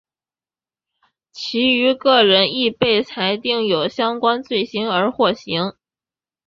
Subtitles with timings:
[1.31, 5.73] 其余各人亦被裁定有相关罪行而获刑。